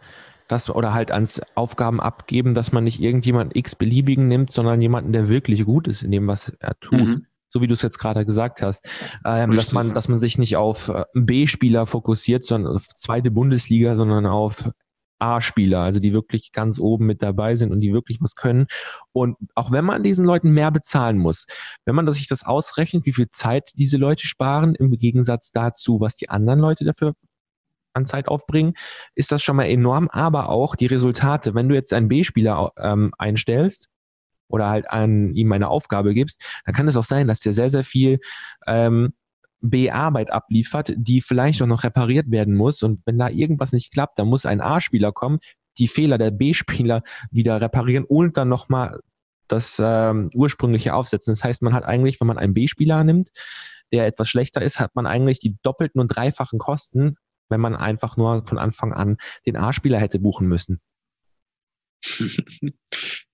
dass, 0.52 0.68
oder 0.68 0.92
halt 0.92 1.10
ans 1.10 1.40
Aufgaben 1.54 1.98
abgeben, 1.98 2.54
dass 2.54 2.72
man 2.72 2.84
nicht 2.84 3.00
irgendjemand 3.00 3.56
x-beliebigen 3.56 4.28
nimmt, 4.28 4.52
sondern 4.52 4.82
jemanden, 4.82 5.12
der 5.12 5.28
wirklich 5.28 5.64
gut 5.64 5.88
ist 5.88 6.02
in 6.02 6.10
dem, 6.10 6.26
was 6.26 6.50
er 6.60 6.78
tut. 6.78 7.00
Mhm. 7.00 7.26
So 7.48 7.62
wie 7.62 7.66
du 7.66 7.72
es 7.72 7.82
jetzt 7.82 7.98
gerade 7.98 8.26
gesagt 8.26 8.60
hast, 8.62 8.86
ähm, 9.24 9.56
dass 9.56 9.72
man, 9.72 9.94
dass 9.94 10.08
man 10.08 10.18
sich 10.18 10.36
nicht 10.36 10.56
auf 10.56 10.88
äh, 10.88 11.04
B-Spieler 11.14 11.86
fokussiert, 11.86 12.44
sondern 12.44 12.76
auf 12.76 12.86
zweite 12.88 13.30
Bundesliga, 13.30 13.96
sondern 13.96 14.26
auf 14.26 14.70
A-Spieler, 15.18 15.80
also 15.80 16.00
die 16.00 16.12
wirklich 16.12 16.52
ganz 16.52 16.78
oben 16.78 17.06
mit 17.06 17.22
dabei 17.22 17.54
sind 17.54 17.72
und 17.72 17.80
die 17.80 17.94
wirklich 17.94 18.20
was 18.20 18.34
können. 18.34 18.66
Und 19.12 19.36
auch 19.54 19.70
wenn 19.70 19.84
man 19.84 20.02
diesen 20.02 20.24
Leuten 20.24 20.50
mehr 20.50 20.70
bezahlen 20.70 21.18
muss, 21.18 21.46
wenn 21.84 21.94
man 21.94 22.10
sich 22.12 22.26
das 22.26 22.44
ausrechnet, 22.44 23.06
wie 23.06 23.12
viel 23.12 23.28
Zeit 23.30 23.72
diese 23.76 23.96
Leute 23.96 24.26
sparen, 24.26 24.74
im 24.74 24.90
Gegensatz 24.98 25.50
dazu, 25.52 26.00
was 26.00 26.16
die 26.16 26.28
anderen 26.28 26.58
Leute 26.58 26.84
dafür 26.84 27.14
an 27.94 28.06
Zeit 28.06 28.28
aufbringen, 28.28 28.74
ist 29.14 29.32
das 29.32 29.42
schon 29.42 29.56
mal 29.56 29.66
enorm. 29.66 30.08
Aber 30.08 30.48
auch 30.48 30.76
die 30.76 30.86
Resultate, 30.86 31.54
wenn 31.54 31.68
du 31.68 31.74
jetzt 31.74 31.92
einen 31.92 32.08
B-Spieler 32.08 32.72
ähm, 32.78 33.12
einstellst 33.18 33.88
oder 34.48 34.68
halt 34.68 34.90
an 34.90 35.34
ihm 35.34 35.52
eine 35.52 35.68
Aufgabe 35.68 36.14
gibst, 36.14 36.44
dann 36.64 36.74
kann 36.74 36.88
es 36.88 36.96
auch 36.96 37.04
sein, 37.04 37.28
dass 37.28 37.40
der 37.40 37.52
sehr, 37.52 37.70
sehr 37.70 37.84
viel 37.84 38.20
ähm, 38.66 39.14
B-Arbeit 39.62 40.30
abliefert, 40.30 40.92
die 40.96 41.20
vielleicht 41.20 41.62
auch 41.62 41.66
noch 41.66 41.84
repariert 41.84 42.30
werden 42.30 42.54
muss. 42.56 42.82
Und 42.82 43.00
wenn 43.06 43.18
da 43.18 43.28
irgendwas 43.28 43.72
nicht 43.72 43.92
klappt, 43.92 44.18
dann 44.18 44.28
muss 44.28 44.44
ein 44.44 44.60
A-Spieler 44.60 45.12
kommen, 45.12 45.38
die 45.78 45.88
Fehler 45.88 46.18
der 46.18 46.32
B-Spieler 46.32 47.02
wieder 47.30 47.60
reparieren 47.60 48.04
und 48.04 48.36
dann 48.36 48.48
nochmal 48.48 49.00
das 49.48 49.80
ähm, 49.82 50.30
ursprüngliche 50.34 50.94
aufsetzen. 50.94 51.32
Das 51.32 51.44
heißt, 51.44 51.62
man 51.62 51.74
hat 51.74 51.84
eigentlich, 51.84 52.20
wenn 52.20 52.26
man 52.26 52.38
einen 52.38 52.54
B-Spieler 52.54 53.04
nimmt, 53.04 53.30
der 53.92 54.06
etwas 54.06 54.28
schlechter 54.28 54.62
ist, 54.62 54.80
hat 54.80 54.94
man 54.94 55.06
eigentlich 55.06 55.38
die 55.38 55.56
doppelten 55.62 56.00
und 56.00 56.08
dreifachen 56.08 56.58
Kosten 56.58 57.16
wenn 57.52 57.60
man 57.60 57.76
einfach 57.76 58.16
nur 58.16 58.44
von 58.44 58.58
Anfang 58.58 58.92
an 58.92 59.16
den 59.46 59.56
A-Spieler 59.56 60.00
hätte 60.00 60.18
buchen 60.18 60.48
müssen. 60.48 60.80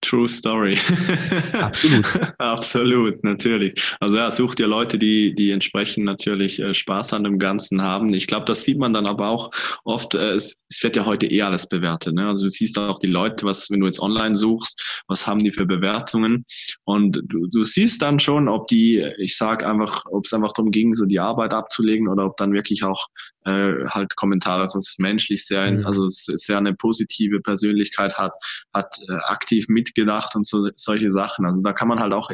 True 0.09 0.27
Story. 0.27 0.79
Absolut. 1.53 2.07
Absolut, 2.39 3.25
natürlich. 3.25 3.95
Also 4.01 4.17
ja, 4.17 4.31
such 4.31 4.55
dir 4.55 4.67
Leute, 4.67 4.97
die, 4.97 5.35
die 5.35 5.51
entsprechend 5.51 6.07
natürlich 6.07 6.61
äh, 6.61 6.73
Spaß 6.73 7.13
an 7.13 7.25
dem 7.25 7.39
Ganzen 7.39 7.83
haben. 7.83 8.15
Ich 8.15 8.27
glaube, 8.27 8.47
das 8.47 8.65
sieht 8.65 8.79
man 8.79 8.95
dann 8.95 9.07
aber 9.07 9.29
auch 9.29 9.51
oft, 9.85 10.15
äh, 10.15 10.31
es, 10.31 10.65
es 10.71 10.83
wird 10.83 10.97
ja 10.97 11.05
heute 11.05 11.27
eh 11.27 11.43
alles 11.43 11.69
bewertet. 11.69 12.15
Ne? 12.15 12.27
Also 12.27 12.45
du 12.45 12.49
siehst 12.49 12.79
auch 12.79 12.99
die 12.99 13.07
Leute, 13.07 13.45
was, 13.45 13.69
wenn 13.71 13.81
du 13.81 13.87
jetzt 13.87 14.01
online 14.01 14.35
suchst, 14.35 15.03
was 15.09 15.27
haben 15.27 15.41
die 15.41 15.53
für 15.53 15.67
Bewertungen? 15.67 16.47
Und 16.85 17.21
du, 17.25 17.47
du 17.47 17.63
siehst 17.63 18.01
dann 18.01 18.19
schon, 18.19 18.49
ob 18.49 18.67
die, 18.69 19.07
ich 19.19 19.37
sag 19.37 19.63
einfach, 19.63 20.05
ob 20.11 20.25
es 20.25 20.33
einfach 20.33 20.53
darum 20.53 20.71
ging, 20.71 20.95
so 20.95 21.05
die 21.05 21.21
Arbeit 21.21 21.53
abzulegen 21.53 22.09
oder 22.09 22.25
ob 22.25 22.37
dann 22.39 22.55
wirklich 22.55 22.83
auch 22.83 23.09
äh, 23.45 23.85
halt 23.89 24.15
Kommentare, 24.17 24.69
sonst 24.69 25.01
menschlich 25.01 25.45
sehr, 25.45 25.71
mhm. 25.71 25.87
also 25.87 26.05
sehr 26.09 26.59
eine 26.59 26.75
positive 26.75 27.41
Persönlichkeit 27.41 28.17
hat, 28.19 28.33
hat 28.75 28.95
äh, 29.09 29.13
aktiv 29.27 29.67
mitgedacht 29.99 30.35
und 30.37 30.47
so, 30.47 30.69
solche 30.77 31.11
Sachen. 31.11 31.45
Also 31.45 31.63
da 31.63 31.73
kann 31.73 31.89
man 31.89 32.01
halt 32.01 32.13
auch 32.13 32.31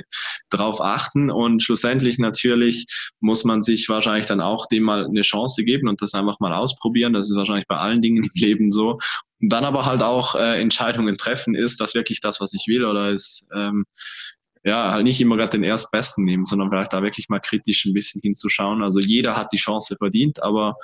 drauf 0.50 0.80
achten 0.80 1.30
und 1.30 1.62
schlussendlich 1.62 2.18
natürlich 2.18 2.87
muss 3.21 3.44
man 3.44 3.61
sich 3.61 3.88
wahrscheinlich 3.88 4.26
dann 4.26 4.40
auch 4.40 4.66
dem 4.66 4.85
mal 4.85 5.06
eine 5.06 5.23
Chance 5.23 5.64
geben 5.64 5.88
und 5.88 6.02
das 6.02 6.14
einfach 6.14 6.40
mal 6.40 6.52
ausprobieren. 6.52 7.12
Das 7.12 7.28
ist 7.28 7.37
wahrscheinlich 7.37 7.66
bei 7.66 7.76
allen 7.76 8.00
Dingen 8.00 8.23
im 8.23 8.30
Leben 8.35 8.71
so. 8.71 8.99
Und 9.40 9.52
dann 9.52 9.64
aber 9.64 9.87
halt 9.87 10.02
auch 10.02 10.35
äh, 10.35 10.61
Entscheidungen 10.61 11.16
treffen, 11.16 11.54
ist 11.54 11.80
das 11.80 11.94
wirklich 11.94 12.21
das, 12.21 12.40
was 12.40 12.52
ich 12.54 12.66
will 12.68 12.85
oder 12.85 13.11
ist 13.11 13.47
ähm, 13.54 13.85
ja, 14.66 14.92
halt 14.92 15.04
nicht 15.04 15.21
immer 15.21 15.37
gerade 15.37 15.50
den 15.50 15.64
Erstbesten 15.64 16.25
nehmen, 16.25 16.47
sondern 16.47 16.71
vielleicht 16.71 16.94
da 16.94 17.02
wirklich 17.02 17.28
mal 17.28 17.40
kritisch 17.40 17.85
ein 17.85 17.92
bisschen 17.92 18.23
hinzuschauen. 18.23 18.83
Also 18.83 19.00
jeder 19.00 19.37
hat 19.37 19.52
die 19.52 19.59
Chance 19.59 19.97
verdient, 19.99 20.42
aber 20.42 20.76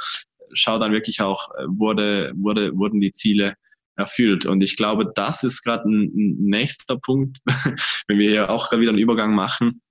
schau 0.52 0.78
dann 0.78 0.92
wirklich 0.92 1.22
auch, 1.22 1.50
äh, 1.54 1.64
wurde, 1.66 2.32
wurde, 2.36 2.76
wurden 2.76 3.00
die 3.00 3.12
Ziele 3.12 3.54
erfüllt. 4.00 4.46
Und 4.46 4.62
ich 4.62 4.76
glaube, 4.76 5.10
das 5.14 5.42
ist 5.42 5.62
gerade 5.62 5.88
ein, 5.88 6.10
ein, 6.14 6.36
nächster 6.40 6.96
Punkt, 6.98 7.38
wenn 8.08 8.18
wir 8.18 8.30
hier 8.30 8.50
auch 8.50 8.68
gerade 8.68 8.82
wieder 8.82 8.90
einen 8.90 8.98
Übergang 8.98 9.34
machen. 9.34 9.82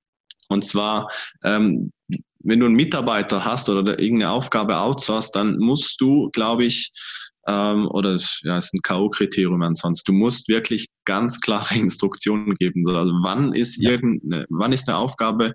Und 0.50 0.66
zwar, 0.66 1.10
ähm, 1.44 1.92
wenn 2.40 2.60
du 2.60 2.66
einen 2.66 2.76
Mitarbeiter 2.76 3.46
hast 3.46 3.70
oder 3.70 4.00
irgendeine 4.00 4.32
Aufgabe 4.32 4.78
outsourcest, 4.78 5.36
dann 5.36 5.58
musst 5.58 6.02
du, 6.02 6.30
glaube 6.32 6.66
ich, 6.66 6.92
ähm, 7.48 7.88
oder 7.88 8.12
es 8.12 8.42
ja, 8.44 8.58
ist 8.58 8.74
ein 8.74 8.82
K.O.-Kriterium 8.82 9.64
ansonsten. 9.66 10.12
Du 10.12 10.18
musst 10.18 10.48
wirklich 10.48 10.88
ganz 11.06 11.40
klare 11.40 11.76
Instruktionen 11.80 12.54
geben. 12.54 12.84
Also 12.88 13.12
wann 13.24 13.54
ist 13.54 13.82
irgendeine, 13.82 14.46
wann 14.50 14.72
ist 14.72 14.88
eine 14.88 14.98
Aufgabe 14.98 15.54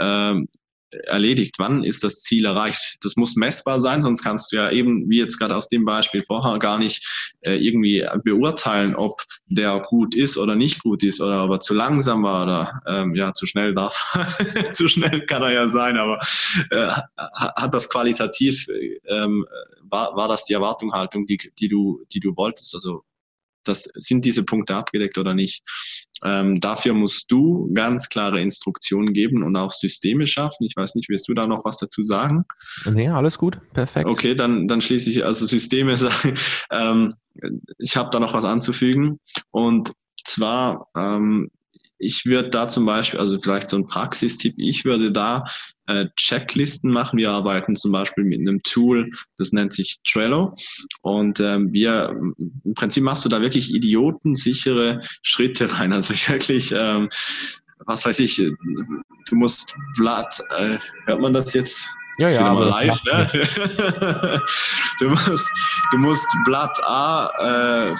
ähm, 0.00 0.46
erledigt? 0.90 1.56
Wann 1.58 1.84
ist 1.84 2.04
das 2.04 2.22
Ziel 2.22 2.44
erreicht? 2.44 2.98
Das 3.02 3.16
muss 3.16 3.36
messbar 3.36 3.80
sein, 3.80 4.02
sonst 4.02 4.22
kannst 4.22 4.52
du 4.52 4.56
ja 4.56 4.70
eben, 4.70 5.08
wie 5.08 5.18
jetzt 5.18 5.38
gerade 5.38 5.56
aus 5.56 5.68
dem 5.68 5.84
Beispiel 5.84 6.22
vorher, 6.22 6.58
gar 6.58 6.78
nicht 6.78 7.34
äh, 7.40 7.56
irgendwie 7.56 8.06
beurteilen, 8.24 8.94
ob 8.94 9.22
der 9.46 9.80
gut 9.80 10.14
ist 10.14 10.38
oder 10.38 10.54
nicht 10.54 10.82
gut 10.82 11.02
ist 11.02 11.20
oder 11.20 11.44
ob 11.44 11.50
er 11.50 11.60
zu 11.60 11.74
langsam 11.74 12.22
war 12.22 12.44
oder 12.44 12.82
ähm, 12.86 13.14
ja, 13.14 13.32
zu 13.32 13.46
schnell 13.46 13.74
darf. 13.74 14.16
zu 14.72 14.88
schnell 14.88 15.24
kann 15.26 15.42
er 15.42 15.52
ja 15.52 15.68
sein, 15.68 15.96
aber 15.96 16.20
äh, 16.70 16.88
hat 17.16 17.74
das 17.74 17.88
qualitativ, 17.88 18.66
ähm, 19.08 19.46
war, 19.82 20.16
war 20.16 20.28
das 20.28 20.44
die 20.44 20.54
Erwartungshaltung, 20.54 21.26
die, 21.26 21.38
die, 21.58 21.68
du, 21.68 22.00
die 22.12 22.20
du 22.20 22.36
wolltest? 22.36 22.74
Also 22.74 23.04
das 23.68 23.84
sind 23.94 24.24
diese 24.24 24.44
Punkte 24.44 24.74
abgedeckt 24.74 25.18
oder 25.18 25.34
nicht. 25.34 25.62
Ähm, 26.24 26.60
dafür 26.60 26.94
musst 26.94 27.30
du 27.30 27.70
ganz 27.74 28.08
klare 28.08 28.40
Instruktionen 28.40 29.12
geben 29.12 29.42
und 29.42 29.56
auch 29.56 29.70
Systeme 29.70 30.26
schaffen. 30.26 30.64
Ich 30.64 30.76
weiß 30.76 30.94
nicht, 30.94 31.08
wirst 31.08 31.28
du 31.28 31.34
da 31.34 31.46
noch 31.46 31.64
was 31.64 31.76
dazu 31.78 32.02
sagen? 32.02 32.44
Nee, 32.86 33.08
alles 33.08 33.38
gut, 33.38 33.60
perfekt. 33.74 34.08
Okay, 34.08 34.34
dann, 34.34 34.66
dann 34.66 34.80
schließe 34.80 35.10
ich, 35.10 35.24
also 35.24 35.44
Systeme 35.44 35.96
sagen, 35.96 36.34
ähm, 36.70 37.14
ich 37.78 37.96
habe 37.96 38.10
da 38.10 38.18
noch 38.18 38.32
was 38.32 38.44
anzufügen. 38.44 39.20
Und 39.50 39.92
zwar 40.24 40.88
ähm, 40.96 41.50
ich 41.98 42.26
würde 42.26 42.50
da 42.50 42.68
zum 42.68 42.86
Beispiel, 42.86 43.20
also 43.20 43.38
vielleicht 43.38 43.70
so 43.70 43.76
ein 43.76 43.86
Praxistipp, 43.86 44.54
ich 44.58 44.84
würde 44.84 45.12
da 45.12 45.44
äh, 45.86 46.06
Checklisten 46.16 46.90
machen. 46.90 47.18
Wir 47.18 47.30
arbeiten 47.30 47.76
zum 47.76 47.92
Beispiel 47.92 48.24
mit 48.24 48.40
einem 48.40 48.62
Tool, 48.62 49.10
das 49.38 49.52
nennt 49.52 49.72
sich 49.72 49.98
Trello. 50.04 50.54
Und 51.02 51.40
ähm, 51.40 51.72
wir, 51.72 52.14
im 52.64 52.74
Prinzip 52.74 53.02
machst 53.04 53.24
du 53.24 53.28
da 53.28 53.40
wirklich 53.40 53.72
idiotensichere 53.72 55.02
Schritte 55.22 55.72
rein. 55.72 55.92
Also 55.92 56.14
wirklich, 56.28 56.72
ähm, 56.76 57.08
was 57.86 58.04
weiß 58.04 58.18
ich, 58.20 58.36
du 58.36 59.36
musst 59.36 59.76
Blatt, 59.96 60.40
äh, 60.56 60.78
hört 61.06 61.20
man 61.20 61.32
das 61.32 61.54
jetzt? 61.54 61.88
Ja, 62.18 62.28
ja, 62.28 62.46
aber 62.46 62.64
live, 62.66 63.04
ne? 63.04 63.30
du, 65.00 65.08
musst, 65.10 65.50
du 65.92 65.98
musst 65.98 66.26
Blatt 66.44 66.78
A 66.84 67.90
äh, 67.90 67.94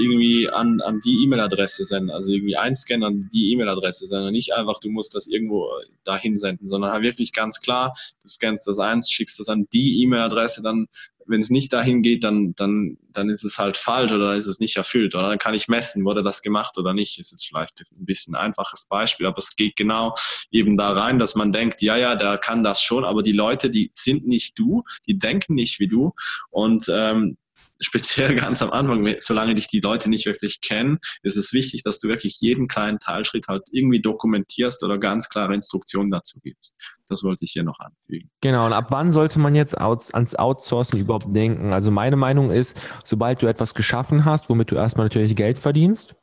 irgendwie 0.00 0.48
an, 0.48 0.80
an 0.80 1.00
die 1.00 1.24
E-Mail-Adresse 1.24 1.84
senden, 1.84 2.10
also 2.10 2.30
irgendwie 2.30 2.56
einscannen 2.56 3.04
an 3.04 3.30
die 3.32 3.52
E-Mail-Adresse 3.52 4.06
senden. 4.06 4.30
Nicht 4.30 4.54
einfach, 4.54 4.78
du 4.78 4.90
musst 4.90 5.16
das 5.16 5.26
irgendwo 5.26 5.68
dahin 6.04 6.36
senden, 6.36 6.68
sondern 6.68 6.92
halt 6.92 7.02
wirklich 7.02 7.32
ganz 7.32 7.60
klar, 7.60 7.94
du 8.22 8.28
scannst 8.28 8.68
das 8.68 8.78
ein, 8.78 9.02
schickst 9.02 9.40
das 9.40 9.48
an 9.48 9.66
die 9.72 10.02
E-Mail-Adresse, 10.02 10.62
dann 10.62 10.86
wenn 11.26 11.40
es 11.40 11.50
nicht 11.50 11.72
dahin 11.72 12.02
geht, 12.02 12.24
dann, 12.24 12.54
dann, 12.54 12.98
dann 13.10 13.28
ist 13.28 13.44
es 13.44 13.58
halt 13.58 13.76
falsch 13.76 14.12
oder 14.12 14.34
ist 14.34 14.46
es 14.46 14.60
nicht 14.60 14.76
erfüllt. 14.76 15.14
Oder 15.14 15.28
dann 15.28 15.38
kann 15.38 15.54
ich 15.54 15.68
messen, 15.68 16.04
wurde 16.04 16.22
das 16.22 16.42
gemacht 16.42 16.78
oder 16.78 16.94
nicht. 16.94 17.18
Ist 17.18 17.32
jetzt 17.32 17.46
vielleicht 17.46 17.80
ein 17.80 18.04
bisschen 18.04 18.34
ein 18.34 18.46
einfaches 18.46 18.86
Beispiel, 18.86 19.26
aber 19.26 19.38
es 19.38 19.56
geht 19.56 19.76
genau 19.76 20.14
eben 20.50 20.76
da 20.76 20.92
rein, 20.92 21.18
dass 21.18 21.34
man 21.34 21.52
denkt, 21.52 21.82
ja, 21.82 21.96
ja, 21.96 22.14
der 22.14 22.38
kann 22.38 22.62
das 22.62 22.82
schon, 22.82 23.04
aber 23.04 23.22
die 23.22 23.32
Leute, 23.32 23.70
die 23.70 23.90
sind 23.92 24.26
nicht 24.26 24.58
du, 24.58 24.82
die 25.06 25.18
denken 25.18 25.54
nicht 25.54 25.78
wie 25.80 25.88
du 25.88 26.12
und 26.50 26.86
ähm, 26.88 27.36
speziell 27.80 28.34
ganz 28.36 28.62
am 28.62 28.70
Anfang, 28.70 29.14
solange 29.18 29.54
dich 29.54 29.66
die 29.66 29.80
Leute 29.80 30.08
nicht 30.10 30.26
wirklich 30.26 30.60
kennen, 30.60 30.98
ist 31.22 31.36
es 31.36 31.52
wichtig, 31.52 31.82
dass 31.82 32.00
du 32.00 32.08
wirklich 32.08 32.38
jeden 32.40 32.68
kleinen 32.68 32.98
Teilschritt 32.98 33.48
halt 33.48 33.64
irgendwie 33.72 34.00
dokumentierst 34.00 34.82
oder 34.84 34.98
ganz 34.98 35.28
klare 35.28 35.54
Instruktionen 35.54 36.10
dazu 36.10 36.38
gibst. 36.42 36.74
Das 37.08 37.22
wollte 37.24 37.44
ich 37.44 37.52
hier 37.52 37.64
noch 37.64 37.80
anfügen. 37.80 38.30
Genau, 38.40 38.66
und 38.66 38.72
ab 38.72 38.86
wann 38.90 39.12
sollte 39.12 39.38
man 39.38 39.54
jetzt 39.54 39.76
ans 39.76 40.34
Outsourcen 40.34 40.98
überhaupt 40.98 41.34
denken? 41.34 41.72
Also 41.72 41.90
meine 41.90 42.16
Meinung 42.16 42.50
ist, 42.50 42.80
sobald 43.04 43.42
du 43.42 43.46
etwas 43.46 43.74
geschaffen 43.74 44.24
hast, 44.24 44.48
womit 44.48 44.70
du 44.70 44.76
erstmal 44.76 45.06
natürlich 45.06 45.36
Geld 45.36 45.58
verdienst, 45.58 46.14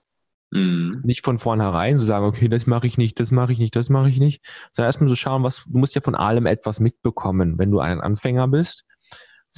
Mhm. 0.51 1.01
Nicht 1.03 1.23
von 1.23 1.37
vornherein 1.37 1.97
so 1.97 2.05
sagen, 2.05 2.25
okay, 2.25 2.47
das 2.47 2.65
mache 2.65 2.87
ich 2.87 2.97
nicht, 2.97 3.19
das 3.19 3.31
mache 3.31 3.51
ich 3.51 3.59
nicht, 3.59 3.75
das 3.75 3.89
mache 3.89 4.09
ich 4.09 4.19
nicht, 4.19 4.41
sondern 4.71 4.89
erstmal 4.89 5.09
so 5.09 5.15
schauen, 5.15 5.43
was, 5.43 5.65
du 5.65 5.77
musst 5.77 5.95
ja 5.95 6.01
von 6.01 6.15
allem 6.15 6.45
etwas 6.45 6.79
mitbekommen, 6.79 7.59
wenn 7.59 7.71
du 7.71 7.79
ein 7.79 8.01
Anfänger 8.01 8.47
bist. 8.47 8.85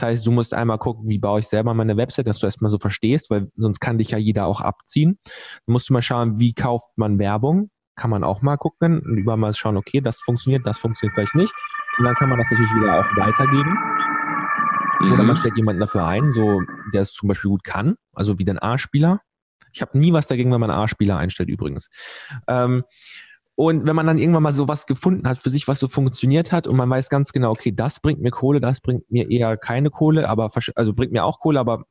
Das 0.01 0.07
heißt, 0.07 0.25
du 0.25 0.31
musst 0.31 0.55
einmal 0.55 0.79
gucken, 0.79 1.07
wie 1.07 1.19
baue 1.19 1.41
ich 1.41 1.47
selber 1.47 1.75
meine 1.75 1.95
Website, 1.95 2.25
dass 2.25 2.39
du 2.39 2.47
erstmal 2.47 2.71
so 2.71 2.79
verstehst, 2.79 3.29
weil 3.29 3.51
sonst 3.55 3.79
kann 3.79 3.99
dich 3.99 4.09
ja 4.09 4.17
jeder 4.17 4.47
auch 4.47 4.59
abziehen. 4.59 5.19
Dann 5.23 5.73
musst 5.73 5.89
du 5.89 5.93
mal 5.93 6.01
schauen, 6.01 6.39
wie 6.39 6.53
kauft 6.53 6.89
man 6.95 7.19
Werbung. 7.19 7.69
Kann 7.95 8.09
man 8.09 8.23
auch 8.23 8.41
mal 8.41 8.57
gucken 8.57 8.99
und 9.01 9.17
überall 9.17 9.37
mal 9.37 9.53
schauen, 9.53 9.77
okay, 9.77 10.01
das 10.01 10.19
funktioniert, 10.21 10.65
das 10.65 10.79
funktioniert 10.79 11.13
vielleicht 11.13 11.35
nicht. 11.35 11.53
Und 11.99 12.05
dann 12.05 12.15
kann 12.15 12.29
man 12.29 12.39
das 12.39 12.49
natürlich 12.49 12.73
wieder 12.73 12.99
auch 12.99 13.15
weitergeben. 13.15 13.77
Mhm. 15.01 15.13
Oder 15.13 15.23
man 15.23 15.35
stellt 15.35 15.55
jemanden 15.55 15.81
dafür 15.81 16.07
ein, 16.07 16.31
so 16.31 16.63
der 16.93 17.01
es 17.01 17.11
zum 17.11 17.29
Beispiel 17.29 17.51
gut 17.51 17.63
kann, 17.63 17.95
also 18.13 18.39
wie 18.39 18.45
den 18.45 18.57
A-Spieler. 18.57 19.19
Ich 19.71 19.83
habe 19.83 19.99
nie 19.99 20.13
was 20.13 20.25
dagegen, 20.25 20.51
wenn 20.51 20.61
man 20.61 20.71
A-Spieler 20.71 21.17
einstellt 21.17 21.49
übrigens. 21.49 21.89
Ähm, 22.47 22.83
und 23.61 23.85
wenn 23.85 23.95
man 23.95 24.07
dann 24.07 24.17
irgendwann 24.17 24.41
mal 24.41 24.53
sowas 24.53 24.87
gefunden 24.87 25.27
hat 25.27 25.37
für 25.37 25.51
sich, 25.51 25.67
was 25.67 25.79
so 25.79 25.87
funktioniert 25.87 26.51
hat 26.51 26.65
und 26.65 26.75
man 26.77 26.89
weiß 26.89 27.09
ganz 27.09 27.31
genau, 27.31 27.51
okay, 27.51 27.71
das 27.71 27.99
bringt 27.99 28.19
mir 28.19 28.31
Kohle, 28.31 28.59
das 28.59 28.81
bringt 28.81 29.11
mir 29.11 29.29
eher 29.29 29.55
keine 29.55 29.91
Kohle, 29.91 30.27
aber 30.27 30.49
also 30.73 30.93
bringt 30.95 31.11
mir 31.11 31.23
auch 31.23 31.39
Kohle, 31.39 31.59
aber 31.59 31.83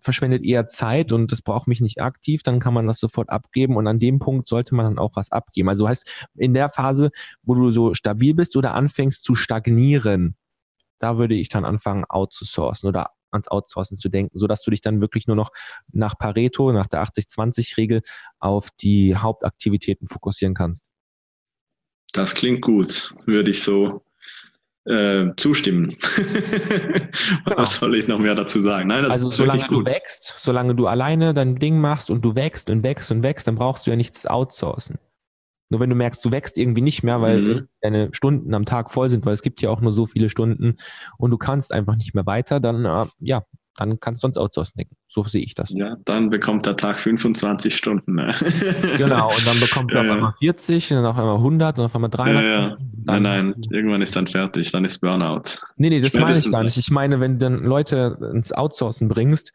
verschwendet 0.00 0.46
eher 0.46 0.64
Zeit 0.66 1.12
und 1.12 1.30
das 1.30 1.42
braucht 1.42 1.68
mich 1.68 1.82
nicht 1.82 2.00
aktiv, 2.00 2.42
dann 2.42 2.58
kann 2.58 2.72
man 2.72 2.86
das 2.86 3.00
sofort 3.00 3.28
abgeben 3.28 3.76
und 3.76 3.86
an 3.86 3.98
dem 3.98 4.18
Punkt 4.18 4.48
sollte 4.48 4.74
man 4.74 4.86
dann 4.86 4.98
auch 4.98 5.14
was 5.14 5.30
abgeben. 5.30 5.68
Also 5.68 5.86
heißt, 5.86 6.26
in 6.36 6.54
der 6.54 6.70
Phase, 6.70 7.10
wo 7.42 7.54
du 7.54 7.70
so 7.70 7.92
stabil 7.92 8.32
bist 8.32 8.56
oder 8.56 8.72
anfängst 8.72 9.22
zu 9.22 9.34
stagnieren, 9.34 10.36
da 11.00 11.18
würde 11.18 11.34
ich 11.34 11.50
dann 11.50 11.66
anfangen, 11.66 12.06
outzusourcen 12.08 12.88
oder 12.88 13.08
ans 13.30 13.48
Outsourcen 13.48 13.98
zu 13.98 14.08
denken, 14.08 14.38
so 14.38 14.46
dass 14.46 14.62
du 14.62 14.70
dich 14.70 14.80
dann 14.80 15.02
wirklich 15.02 15.26
nur 15.26 15.36
noch 15.36 15.50
nach 15.92 16.16
Pareto, 16.16 16.72
nach 16.72 16.86
der 16.86 17.04
80-20-Regel 17.04 18.00
auf 18.38 18.70
die 18.80 19.16
Hauptaktivitäten 19.16 20.08
fokussieren 20.08 20.54
kannst. 20.54 20.89
Das 22.12 22.34
klingt 22.34 22.62
gut, 22.62 23.14
würde 23.26 23.50
ich 23.50 23.62
so 23.62 24.02
äh, 24.84 25.28
zustimmen. 25.36 25.90
Was 27.44 27.76
soll 27.76 27.96
ich 27.96 28.08
noch 28.08 28.18
mehr 28.18 28.34
dazu 28.34 28.60
sagen? 28.60 28.88
Nein, 28.88 29.04
das 29.04 29.12
also 29.12 29.28
ist 29.28 29.36
solange 29.36 29.66
du 29.68 29.84
wächst, 29.84 30.34
solange 30.38 30.74
du 30.74 30.86
alleine 30.86 31.34
dein 31.34 31.56
Ding 31.56 31.80
machst 31.80 32.10
und 32.10 32.24
du 32.24 32.34
wächst 32.34 32.70
und 32.70 32.82
wächst 32.82 33.10
und 33.10 33.22
wächst, 33.22 33.46
dann 33.46 33.56
brauchst 33.56 33.86
du 33.86 33.90
ja 33.90 33.96
nichts 33.96 34.26
outsourcen. 34.26 34.98
Nur 35.70 35.78
wenn 35.78 35.90
du 35.90 35.96
merkst, 35.96 36.24
du 36.24 36.32
wächst 36.32 36.58
irgendwie 36.58 36.80
nicht 36.80 37.04
mehr, 37.04 37.20
weil 37.22 37.40
mhm. 37.40 37.68
deine 37.80 38.12
Stunden 38.12 38.54
am 38.54 38.64
Tag 38.64 38.90
voll 38.90 39.08
sind, 39.08 39.24
weil 39.24 39.34
es 39.34 39.42
gibt 39.42 39.62
ja 39.62 39.70
auch 39.70 39.80
nur 39.80 39.92
so 39.92 40.06
viele 40.06 40.28
Stunden 40.28 40.76
und 41.16 41.30
du 41.30 41.38
kannst 41.38 41.72
einfach 41.72 41.94
nicht 41.94 42.12
mehr 42.12 42.26
weiter, 42.26 42.58
dann 42.58 42.84
äh, 42.84 43.06
ja, 43.20 43.44
dann 43.76 43.98
kannst 44.00 44.22
du 44.22 44.26
sonst 44.26 44.38
outsourcen 44.38 44.74
denken. 44.76 44.96
So 45.08 45.22
sehe 45.22 45.42
ich 45.42 45.54
das. 45.54 45.70
Ja, 45.70 45.96
dann 46.04 46.30
bekommt 46.30 46.66
der 46.66 46.76
Tag 46.76 47.00
25 47.00 47.74
Stunden. 47.74 48.14
Ne? 48.14 48.34
genau, 48.98 49.28
und 49.28 49.46
dann 49.46 49.60
bekommt 49.60 49.92
er 49.92 50.04
ja. 50.04 50.10
auf 50.10 50.16
einmal 50.16 50.34
40, 50.38 50.88
dann 50.88 51.06
auf 51.06 51.18
einmal 51.18 51.36
100, 51.36 51.78
dann 51.78 51.84
auf 51.86 51.94
einmal 51.94 52.10
300. 52.10 52.42
Ja, 52.42 52.50
ja. 52.50 52.76
Nein, 53.04 53.22
nein, 53.22 53.54
irgendwann 53.70 54.02
ist 54.02 54.14
dann 54.14 54.26
fertig, 54.26 54.70
dann 54.72 54.84
ist 54.84 55.00
Burnout. 55.00 55.42
Nee, 55.76 55.90
nee, 55.90 56.00
das 56.00 56.14
meine 56.14 56.38
ich 56.38 56.50
gar 56.50 56.62
nicht. 56.62 56.76
Ich 56.76 56.90
meine, 56.90 57.20
wenn 57.20 57.38
du 57.38 57.46
dann 57.46 57.64
Leute 57.64 58.18
ins 58.32 58.52
Outsourcen 58.52 59.08
bringst, 59.08 59.52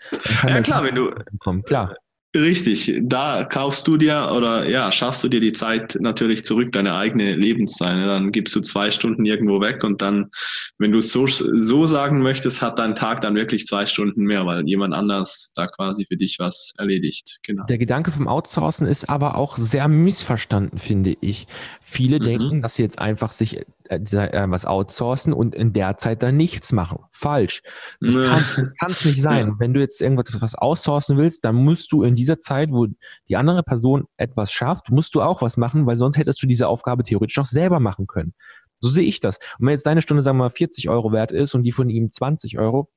ja, 0.48 0.62
klar, 0.62 0.84
wenn 0.84 0.96
du, 0.96 1.12
kommen. 1.40 1.64
klar. 1.64 1.96
Richtig, 2.36 2.94
da 3.02 3.46
kaufst 3.46 3.88
du 3.88 3.96
dir 3.96 4.32
oder 4.36 4.68
ja, 4.68 4.92
schaffst 4.92 5.24
du 5.24 5.30
dir 5.30 5.40
die 5.40 5.54
Zeit 5.54 5.98
natürlich 6.02 6.44
zurück, 6.44 6.70
deine 6.74 6.96
eigene 6.96 7.32
Lebenszeit. 7.32 7.96
Ne? 7.96 8.06
Dann 8.06 8.34
gibst 8.34 8.54
du 8.54 8.60
zwei 8.60 8.92
Stunden 8.92 9.24
irgendwo 9.24 9.62
weg 9.62 9.86
und 9.86 10.02
dann, 10.02 10.30
wenn 10.78 10.92
du 10.92 11.00
so, 11.00 11.26
so 11.28 11.86
sagen 11.86 12.22
möchtest, 12.22 12.62
hat 12.62 12.78
dein 12.78 12.94
Tag 12.94 13.22
dann 13.22 13.36
wirklich 13.36 13.66
zwei 13.66 13.86
Stunden 13.86 14.24
mehr, 14.24 14.46
weil 14.46 14.68
jemand 14.68 14.94
anders 14.94 15.54
da 15.56 15.66
quasi 15.66 16.06
für 16.06 16.18
dich 16.18 16.36
was 16.38 16.74
erledigt. 16.78 17.40
Genau. 17.48 17.64
Der 17.68 17.78
Gedanke 17.78 18.12
vom 18.12 18.28
Outsourcen 18.28 18.86
ist 18.86 19.10
aber 19.10 19.38
auch 19.38 19.56
sehr 19.56 19.88
missverstanden, 19.88 20.78
finde 20.78 21.16
ich. 21.22 21.48
Viele 21.80 22.20
mhm. 22.20 22.24
denken, 22.24 22.62
dass 22.62 22.76
sie 22.76 22.84
jetzt 22.84 23.00
einfach 23.00 23.32
sich 23.32 23.62
äh, 23.90 23.98
äh, 23.98 24.50
was 24.50 24.66
outsourcen 24.66 25.34
und 25.34 25.56
in 25.56 25.74
der 25.74 25.98
Zeit 25.98 26.24
dann 26.24 26.38
nichts 26.38 26.72
machen. 26.72 27.00
Falsch. 27.12 27.62
Das 28.00 28.16
kann 28.16 28.92
es 28.92 29.06
nicht 29.06 29.22
sein. 29.22 29.48
Ja. 29.48 29.56
Wenn 29.60 29.74
du 29.74 29.80
jetzt 29.80 30.02
irgendwas 30.02 30.42
was 30.42 30.56
outsourcen 30.56 31.18
willst, 31.18 31.46
dann 31.46 31.56
musst 31.56 31.92
du 31.92 32.04
in 32.04 32.16
dieser 32.16 32.40
Zeit, 32.40 32.72
wo 32.72 32.88
die 33.28 33.38
andere 33.38 33.64
Person 33.64 34.06
etwas 34.18 34.52
schafft, 34.52 34.92
musst 34.92 35.16
du 35.16 35.22
auch 35.22 35.42
was 35.42 35.58
machen, 35.58 35.86
weil 35.86 35.96
sonst 35.96 36.18
hättest 36.18 36.42
du 36.42 36.48
diese 36.48 36.68
Aufgabe 36.68 37.04
theoretisch 37.04 37.38
noch 37.38 37.46
selber 37.46 37.80
machen 37.80 38.08
können. 38.08 38.34
So 38.80 38.90
sehe 38.90 39.06
ich 39.06 39.20
das. 39.20 39.38
Und 39.60 39.68
wenn 39.68 39.72
jetzt 39.74 39.86
deine 39.86 40.02
Stunde, 40.02 40.22
sagen 40.22 40.38
wir 40.38 40.44
mal, 40.46 40.50
40 40.50 40.90
Euro 40.90 41.12
wert 41.12 41.32
ist 41.32 41.56
und 41.56 41.64
die 41.64 41.72
von 41.72 41.90
ihm 41.90 42.12
20 42.12 42.60
Euro, 42.60 42.90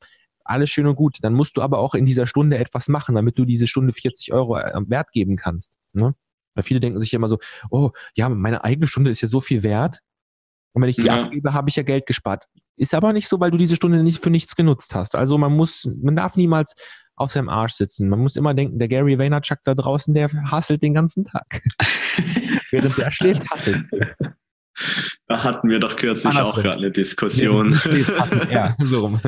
alles 0.45 0.71
schön 0.71 0.87
und 0.87 0.97
gut. 0.97 1.19
Dann 1.23 1.35
musst 1.35 1.57
du 1.57 1.63
aber 1.63 1.79
auch 1.79 1.95
in 1.95 2.07
dieser 2.07 2.27
Stunde 2.27 2.59
etwas 2.59 2.89
machen, 2.89 3.15
damit 3.15 3.39
du 3.39 3.45
diese 3.45 3.67
Stunde 3.67 3.93
40 3.93 4.33
Euro 4.33 4.59
äh, 4.59 4.73
Wert 4.89 5.13
geben 5.13 5.37
kannst. 5.37 5.79
Ne? 5.93 6.15
Weil 6.55 6.65
viele 6.65 6.81
denken 6.81 6.99
sich 6.99 7.15
immer 7.15 7.29
so, 7.29 7.39
oh, 7.71 7.91
ja, 8.15 8.29
meine 8.29 8.65
eigene 8.65 8.87
Stunde 8.87 9.11
ist 9.11 9.21
ja 9.21 9.29
so 9.29 9.41
viel 9.41 9.63
wert. 9.63 10.01
Und 10.73 10.83
wenn 10.83 10.89
ich 10.89 10.97
die 10.97 11.07
ja. 11.07 11.25
abgebe, 11.25 11.55
habe 11.55 11.69
ich 11.69 11.77
ja 11.77 11.83
Geld 11.83 12.07
gespart. 12.07 12.47
Ist 12.77 12.95
aber 12.95 13.13
nicht 13.13 13.29
so, 13.29 13.41
weil 13.41 13.51
du 13.51 13.57
diese 13.57 13.77
Stunde 13.77 14.03
nicht 14.03 14.23
für 14.23 14.31
nichts 14.31 14.55
genutzt 14.55 14.95
hast. 14.95 15.17
Also 15.17 15.37
man 15.39 15.57
muss, 15.57 15.91
man 16.01 16.15
darf 16.15 16.37
niemals 16.37 16.75
auf 17.17 17.33
seinem 17.33 17.49
Arsch 17.49 17.75
sitzen. 17.75 18.09
Man 18.09 18.21
muss 18.21 18.37
immer 18.37 18.55
denken, 18.55 18.79
der 18.79 18.89
Gary 18.89 19.19
Vaynerchuk 19.19 19.59
da 19.65 19.75
draußen, 19.75 20.15
der 20.15 20.31
hasselt 20.51 20.83
den 20.83 20.95
ganzen 20.95 21.25
Tag. 21.25 21.63
Während 22.71 22.97
der 22.97 23.11
schläft, 23.13 23.51
hasselt. 23.51 23.85
Da 25.29 25.45
hatten 25.45 25.69
wir 25.69 25.79
doch 25.79 25.97
kürzlich 25.97 26.35
Andersrum. 26.35 26.59
auch 26.59 26.63
gerade 26.63 26.79
eine 26.79 26.91
Diskussion. 26.91 27.79
ja, 28.51 28.75
so 28.83 29.01
rum. 29.01 29.21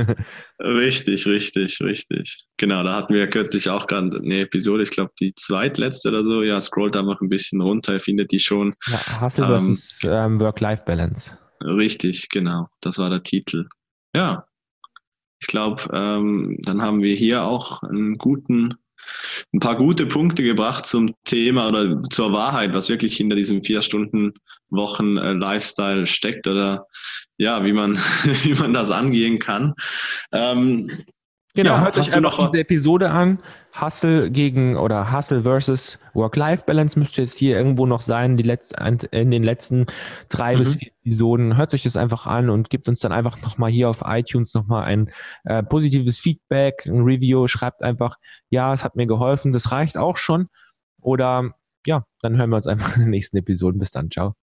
richtig, 0.59 1.27
richtig, 1.27 1.79
richtig. 1.83 2.47
Genau, 2.57 2.83
da 2.83 2.97
hatten 2.97 3.13
wir 3.13 3.29
kürzlich 3.29 3.69
auch 3.69 3.87
gerade 3.87 4.17
eine 4.17 4.41
Episode, 4.41 4.83
ich 4.83 4.91
glaube 4.91 5.13
die 5.21 5.35
zweitletzte 5.35 6.09
oder 6.09 6.25
so. 6.25 6.43
Ja, 6.43 6.59
scrollt 6.59 6.95
da 6.95 7.03
noch 7.03 7.21
ein 7.21 7.29
bisschen 7.29 7.61
runter, 7.61 8.01
findet 8.01 8.33
die 8.33 8.39
schon. 8.39 8.75
Ja, 8.87 9.21
Hustle 9.21 9.45
ähm, 9.45 9.51
versus 9.51 10.01
ähm, 10.05 10.41
Work-Life-Balance. 10.41 11.37
Richtig, 11.63 12.31
genau. 12.31 12.69
Das 12.81 12.97
war 12.97 13.11
der 13.11 13.23
Titel. 13.23 13.67
Ja. 14.15 14.47
Ich 15.43 15.49
glaube, 15.49 15.83
ähm, 15.93 16.57
dann 16.63 16.81
haben 16.81 17.03
wir 17.03 17.15
hier 17.15 17.45
auch 17.45 17.83
einen 17.83 18.15
guten, 18.15 18.75
ein 19.53 19.61
paar 19.61 19.77
gute 19.77 20.07
Punkte 20.07 20.43
gebracht 20.43 20.87
zum 20.87 21.15
Thema 21.25 21.69
oder 21.69 22.01
zur 22.11 22.33
Wahrheit, 22.33 22.73
was 22.73 22.89
wirklich 22.89 23.17
hinter 23.17 23.37
diesem 23.37 23.63
vier 23.63 23.83
Stunden 23.83 24.35
Wochen 24.69 25.17
äh, 25.17 25.33
Lifestyle 25.33 26.07
steckt 26.07 26.47
oder 26.47 26.87
ja, 27.37 27.65
wie 27.65 27.73
man, 27.73 27.97
wie 28.43 28.55
man 28.55 28.73
das 28.73 28.91
angehen 28.91 29.39
kann. 29.39 29.75
Ähm, 30.33 30.91
Genau, 31.55 31.71
ja, 31.71 31.81
hört 31.83 31.99
euch 31.99 32.15
einfach 32.15 32.49
diese 32.49 32.61
Episode 32.61 33.11
an. 33.11 33.41
Hustle 33.79 34.31
gegen 34.31 34.77
oder 34.77 35.13
Hustle 35.13 35.43
versus 35.43 35.99
Work-Life-Balance 36.15 36.99
müsste 36.99 37.23
jetzt 37.23 37.39
hier 37.39 37.57
irgendwo 37.57 37.87
noch 37.87 38.01
sein, 38.01 38.37
die 38.37 38.45
letzten, 38.45 39.01
in 39.11 39.31
den 39.33 39.43
letzten 39.43 39.87
drei 40.29 40.55
mhm. 40.55 40.59
bis 40.59 40.77
vier 40.77 40.93
Episoden. 41.03 41.57
Hört 41.57 41.75
euch 41.75 41.83
das 41.83 41.97
einfach 41.97 42.27
an 42.27 42.51
und 42.51 42.71
gibt 42.71 42.89
uns 42.89 43.01
dann 43.01 43.11
einfach 43.11 43.43
nochmal 43.43 43.71
hier 43.71 43.89
auf 43.89 44.03
iTunes 44.07 44.55
nochmal 44.55 44.85
ein 44.85 45.11
äh, 45.45 45.63
positives 45.63 46.21
Feedback, 46.21 46.87
ein 46.87 47.03
Review. 47.03 47.49
Schreibt 47.49 47.83
einfach, 47.83 48.17
ja, 48.49 48.73
es 48.73 48.85
hat 48.85 48.95
mir 48.95 49.07
geholfen, 49.07 49.51
das 49.51 49.73
reicht 49.73 49.99
auch 49.99 50.17
schon. 50.17 50.49
Oder 51.01 51.51
ja, 51.85 52.05
dann 52.23 52.37
hören 52.37 52.51
wir 52.51 52.57
uns 52.57 52.69
einfach 52.69 52.95
in 52.97 53.03
den 53.03 53.11
nächsten 53.11 53.37
Episoden. 53.37 53.81
Bis 53.81 53.91
dann, 53.91 54.11
ciao. 54.11 54.37